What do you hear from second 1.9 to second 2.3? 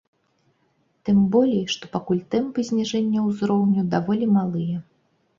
пакуль